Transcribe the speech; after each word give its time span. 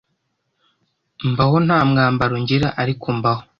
mbaho 1.31 1.55
nta 1.65 1.79
mwambaro 1.89 2.35
ngira 2.43 2.67
ariko 2.81 3.07
mbaho, 3.17 3.43